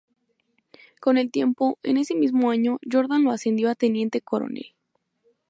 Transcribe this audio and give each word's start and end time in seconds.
Con 0.99 1.19
el 1.19 1.29
tiempo, 1.29 1.77
en 1.83 1.97
ese 1.97 2.15
mismo 2.15 2.49
año, 2.49 2.79
Jordan 2.91 3.23
lo 3.23 3.29
ascendió 3.29 3.69
a 3.69 3.75
Teniente 3.75 4.19
Coronel. 4.21 4.73